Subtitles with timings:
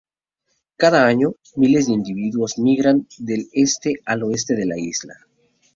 [0.77, 5.13] Cada año, miles de individuos migran del este al oeste de la isla.